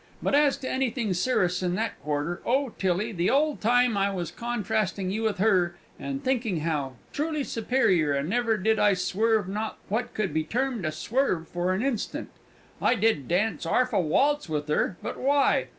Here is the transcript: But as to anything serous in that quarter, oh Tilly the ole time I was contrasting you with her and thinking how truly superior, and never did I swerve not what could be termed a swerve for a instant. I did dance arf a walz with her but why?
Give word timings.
But 0.19 0.33
as 0.33 0.57
to 0.57 0.67
anything 0.67 1.13
serous 1.13 1.61
in 1.61 1.75
that 1.75 2.01
quarter, 2.01 2.41
oh 2.43 2.69
Tilly 2.79 3.11
the 3.11 3.29
ole 3.29 3.55
time 3.55 3.95
I 3.95 4.11
was 4.11 4.31
contrasting 4.31 5.11
you 5.11 5.21
with 5.21 5.37
her 5.37 5.75
and 5.99 6.23
thinking 6.23 6.61
how 6.61 6.93
truly 7.13 7.43
superior, 7.43 8.11
and 8.11 8.27
never 8.27 8.57
did 8.57 8.79
I 8.79 8.95
swerve 8.95 9.47
not 9.47 9.77
what 9.89 10.15
could 10.15 10.33
be 10.33 10.43
termed 10.43 10.85
a 10.87 10.91
swerve 10.91 11.47
for 11.47 11.71
a 11.71 11.79
instant. 11.83 12.29
I 12.81 12.95
did 12.95 13.27
dance 13.27 13.63
arf 13.63 13.93
a 13.93 13.99
walz 14.01 14.49
with 14.49 14.67
her 14.69 14.97
but 15.03 15.17
why? 15.19 15.67